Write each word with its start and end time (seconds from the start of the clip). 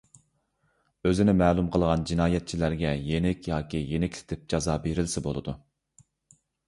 ئۆزىنى 1.09 1.35
مەلۇم 1.41 1.67
قىلغان 1.75 2.05
جىنايەتچىلەرگە 2.11 2.93
يېنىك 3.11 3.51
ياكى 3.51 3.85
يېنىكلىتىپ 3.93 4.49
جازا 4.55 4.79
بېرىلسە 4.87 5.25
بولىدۇ. 5.29 5.55